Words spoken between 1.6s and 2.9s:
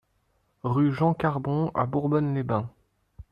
à Bourbonne-les-Bains